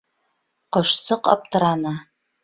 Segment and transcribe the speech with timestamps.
[0.77, 1.91] Ҡошсоҡ аптыраны.